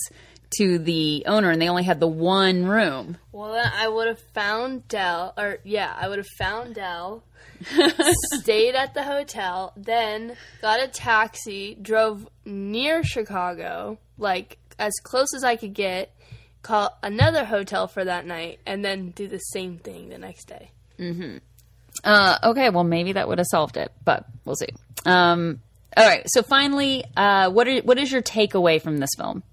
to 0.58 0.78
the 0.78 1.24
owner, 1.28 1.50
and 1.50 1.62
they 1.62 1.70
only 1.70 1.84
had 1.84 2.00
the 2.00 2.08
one 2.08 2.66
room. 2.66 3.18
Well, 3.32 3.54
then 3.54 3.72
I 3.74 3.88
would 3.88 4.08
have 4.08 4.20
found 4.34 4.88
Del, 4.88 5.34
or 5.38 5.60
yeah, 5.64 5.94
I 5.96 6.08
would 6.08 6.18
have 6.18 6.28
found 6.38 6.76
Del, 6.76 7.24
stayed 8.34 8.76
at 8.76 8.94
the 8.94 9.04
hotel, 9.04 9.74
then 9.76 10.36
got 10.62 10.82
a 10.82 10.88
taxi, 10.88 11.76
drove 11.82 12.28
near 12.46 13.04
Chicago, 13.04 13.98
like 14.18 14.58
as 14.80 14.94
close 15.04 15.34
as 15.36 15.44
I 15.44 15.56
could 15.56 15.74
get, 15.74 16.14
call 16.62 16.98
another 17.04 17.46
hotel 17.46 17.88
for 17.88 18.04
that 18.04 18.26
night, 18.26 18.60
and 18.66 18.84
then 18.84 19.12
do 19.12 19.28
the 19.28 19.40
same 19.40 19.78
thing 19.78 20.10
the 20.10 20.18
next 20.18 20.46
day. 20.46 20.72
Uh, 22.04 22.38
okay, 22.44 22.70
well 22.70 22.84
maybe 22.84 23.14
that 23.14 23.28
would 23.28 23.38
have 23.38 23.48
solved 23.50 23.78
it, 23.78 23.92
but 24.04 24.26
we'll 24.46 24.56
see. 24.56 24.70
Um, 25.06 25.62
all 25.96 26.08
right, 26.08 26.26
so 26.28 26.42
finally, 26.42 27.04
uh, 27.16 27.52
what 27.52 27.68
are, 27.68 27.80
what 27.82 28.00
is 28.00 28.12
your 28.12 28.22
takeaway 28.22 28.82
from 28.82 28.98
this 28.98 29.12
film? 29.18 29.44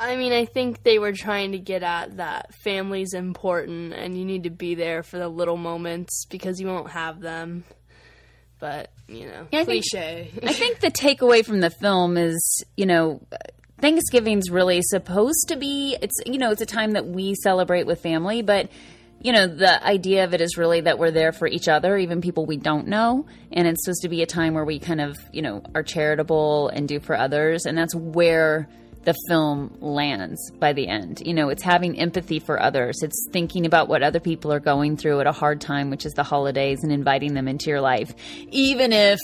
I 0.00 0.16
mean, 0.16 0.32
I 0.32 0.46
think 0.46 0.82
they 0.82 0.98
were 0.98 1.12
trying 1.12 1.52
to 1.52 1.58
get 1.58 1.82
at 1.82 2.16
that 2.16 2.54
family's 2.54 3.12
important 3.12 3.92
and 3.92 4.16
you 4.18 4.24
need 4.24 4.44
to 4.44 4.50
be 4.50 4.74
there 4.74 5.02
for 5.02 5.18
the 5.18 5.28
little 5.28 5.58
moments 5.58 6.24
because 6.30 6.58
you 6.58 6.66
won't 6.66 6.90
have 6.90 7.20
them. 7.20 7.64
But, 8.58 8.90
you 9.08 9.26
know, 9.26 9.46
Yeah, 9.52 9.60
I 9.60 9.64
think- 9.64 9.84
cliche. 9.90 10.30
I 10.42 10.52
think 10.54 10.80
the 10.80 10.90
takeaway 10.90 11.44
from 11.44 11.60
the 11.60 11.70
film 11.70 12.16
is, 12.16 12.64
you 12.76 12.86
know, 12.86 13.20
Thanksgiving's 13.80 14.50
really 14.50 14.80
supposed 14.82 15.48
to 15.48 15.56
be 15.56 15.96
it's 16.02 16.14
you 16.26 16.38
know, 16.38 16.50
it's 16.50 16.60
a 16.60 16.66
time 16.66 16.92
that 16.92 17.06
we 17.06 17.34
celebrate 17.34 17.86
with 17.86 18.00
family, 18.02 18.42
but 18.42 18.68
you 19.22 19.32
know, 19.32 19.46
the 19.46 19.84
idea 19.86 20.24
of 20.24 20.32
it 20.32 20.40
is 20.40 20.56
really 20.56 20.80
that 20.82 20.98
we're 20.98 21.10
there 21.10 21.32
for 21.32 21.46
each 21.46 21.68
other, 21.68 21.96
even 21.98 22.22
people 22.22 22.46
we 22.46 22.56
don't 22.56 22.86
know, 22.88 23.26
and 23.52 23.68
it's 23.68 23.84
supposed 23.84 24.00
to 24.02 24.08
be 24.08 24.22
a 24.22 24.26
time 24.26 24.54
where 24.54 24.64
we 24.64 24.78
kind 24.78 25.00
of, 25.00 25.16
you 25.30 25.42
know, 25.42 25.62
are 25.74 25.82
charitable 25.82 26.68
and 26.68 26.88
do 26.88 27.00
for 27.00 27.14
others, 27.16 27.66
and 27.66 27.76
that's 27.76 27.94
where 27.94 28.66
the 29.04 29.14
film 29.28 29.76
lands 29.80 30.50
by 30.58 30.72
the 30.72 30.88
end. 30.88 31.22
You 31.24 31.34
know, 31.34 31.48
it's 31.48 31.62
having 31.62 31.98
empathy 31.98 32.38
for 32.38 32.60
others. 32.60 33.02
It's 33.02 33.28
thinking 33.32 33.66
about 33.66 33.88
what 33.88 34.02
other 34.02 34.20
people 34.20 34.52
are 34.52 34.60
going 34.60 34.96
through 34.96 35.20
at 35.20 35.26
a 35.26 35.32
hard 35.32 35.60
time, 35.60 35.90
which 35.90 36.04
is 36.04 36.12
the 36.12 36.22
holidays, 36.22 36.80
and 36.82 36.92
inviting 36.92 37.34
them 37.34 37.48
into 37.48 37.70
your 37.70 37.80
life, 37.80 38.14
even 38.50 38.92
if 38.92 39.18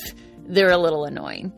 they're 0.47 0.71
a 0.71 0.79
little 0.79 1.05
annoying. 1.05 1.53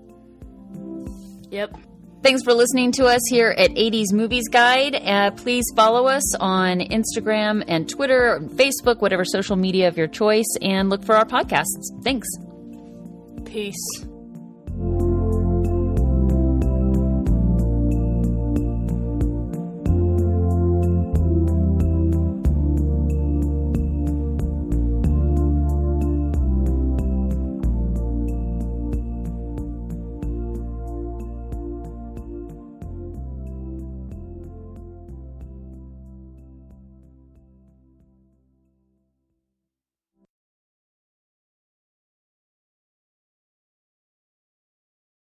yep. 1.50 1.76
Thanks 2.20 2.42
for 2.42 2.52
listening 2.52 2.90
to 2.92 3.06
us 3.06 3.20
here 3.30 3.54
at 3.56 3.70
80s 3.70 4.12
Movies 4.12 4.48
Guide. 4.48 4.96
Uh, 4.96 5.30
please 5.30 5.64
follow 5.76 6.06
us 6.06 6.34
on 6.36 6.80
Instagram 6.80 7.62
and 7.68 7.88
Twitter, 7.88 8.40
Facebook, 8.54 9.00
whatever 9.00 9.24
social 9.24 9.54
media 9.54 9.86
of 9.86 9.96
your 9.96 10.08
choice, 10.08 10.56
and 10.60 10.90
look 10.90 11.04
for 11.04 11.14
our 11.14 11.24
podcasts. 11.24 12.02
Thanks. 12.02 12.26
Peace. 13.44 14.07